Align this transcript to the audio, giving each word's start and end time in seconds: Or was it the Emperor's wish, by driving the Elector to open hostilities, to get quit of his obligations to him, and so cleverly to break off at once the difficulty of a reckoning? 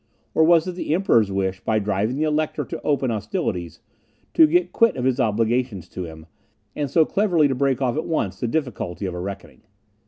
Or 0.33 0.43
was 0.43 0.67
it 0.67 0.71
the 0.71 0.95
Emperor's 0.95 1.31
wish, 1.31 1.59
by 1.61 1.77
driving 1.77 2.15
the 2.15 2.23
Elector 2.23 2.65
to 2.65 2.81
open 2.81 3.11
hostilities, 3.11 3.81
to 4.33 4.47
get 4.47 4.71
quit 4.71 4.95
of 4.95 5.05
his 5.05 5.19
obligations 5.19 5.87
to 5.89 6.05
him, 6.05 6.25
and 6.75 6.89
so 6.89 7.05
cleverly 7.05 7.47
to 7.47 7.53
break 7.53 7.83
off 7.83 7.95
at 7.95 8.07
once 8.07 8.39
the 8.39 8.47
difficulty 8.47 9.05
of 9.05 9.13
a 9.13 9.19
reckoning? 9.19 9.61